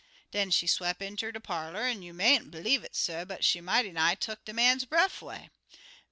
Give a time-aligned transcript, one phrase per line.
[0.31, 3.91] Den she swep' inter de parlor, an', you mayn't blieve it, suh, but she mighty
[3.91, 5.51] nigh tuck de man's breff 'way.